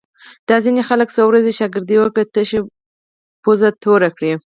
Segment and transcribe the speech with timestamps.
[0.49, 2.59] دا ځینې خلک څو ورځې شاگردي وکړي، تشه
[3.43, 4.31] پوزه توره کړي